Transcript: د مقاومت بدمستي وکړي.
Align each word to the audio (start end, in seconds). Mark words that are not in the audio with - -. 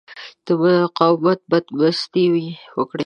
د 0.45 0.47
مقاومت 0.61 1.39
بدمستي 1.51 2.25
وکړي. 2.77 2.99